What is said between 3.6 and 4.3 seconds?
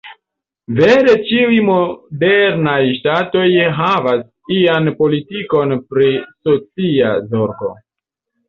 havas